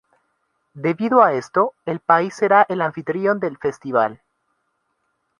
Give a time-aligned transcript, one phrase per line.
[0.73, 4.19] Debido a esto, el país será el anfitrión del festival.